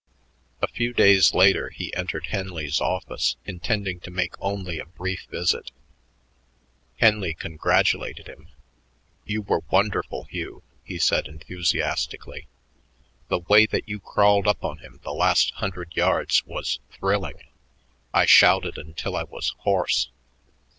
A 0.63 0.67
few 0.67 0.93
days 0.93 1.31
later 1.31 1.69
he 1.69 1.93
entered 1.93 2.25
Henley's 2.25 2.81
office, 2.81 3.35
intending 3.45 3.99
to 3.99 4.09
make 4.09 4.33
only 4.39 4.79
a 4.79 4.85
brief 4.87 5.27
visit. 5.29 5.69
Henley 6.97 7.35
congratulated 7.35 8.25
him. 8.27 8.47
"You 9.25 9.43
were 9.43 9.61
wonderful, 9.69 10.23
Hugh," 10.23 10.63
he 10.83 10.97
said 10.97 11.27
enthusiastically. 11.27 12.47
"The 13.27 13.41
way 13.41 13.67
that 13.67 13.87
you 13.87 13.99
crawled 13.99 14.47
up 14.47 14.63
on 14.63 14.79
him 14.79 14.99
the 15.03 15.13
last 15.13 15.51
hundred 15.61 15.95
yards 15.95 16.43
was 16.47 16.79
thrilling. 16.91 17.39
I 18.11 18.25
shouted 18.25 18.79
until 18.79 19.15
I 19.15 19.21
was 19.25 19.53
hoarse. 19.59 20.09